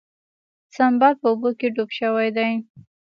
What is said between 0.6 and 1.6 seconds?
سنباد په اوبو